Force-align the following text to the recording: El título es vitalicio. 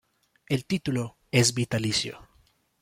El 0.49 0.65
título 0.65 1.19
es 1.29 1.53
vitalicio. 1.53 2.27